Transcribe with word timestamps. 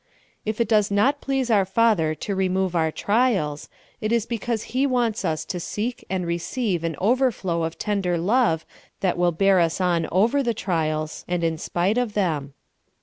If 0.47 0.59
it 0.59 0.67
does 0.67 0.89
not 0.89 1.21
please 1.21 1.51
our 1.51 1.63
Father 1.63 2.15
to 2.15 2.33
remove 2.33 2.75
our 2.75 2.91
trials, 2.91 3.69
it 4.01 4.11
is 4.11 4.25
because 4.25 4.63
He 4.73 4.87
wants 4.87 5.23
us 5.23 5.45
to 5.45 5.59
seek 5.59 6.03
and 6.09 6.25
receive 6.25 6.83
an 6.83 6.95
over 6.97 7.31
flow 7.31 7.61
of 7.65 7.77
tender 7.77 8.17
love 8.17 8.65
that 9.01 9.15
will 9.15 9.31
bear 9.31 9.59
us 9.59 9.79
on 9.79 10.07
over 10.11 10.41
the 10.41 10.55
trials 10.55 11.23
and 11.27 11.43
in 11.43 11.59
spite 11.59 11.99
of 11.99 12.15
them. 12.15 12.55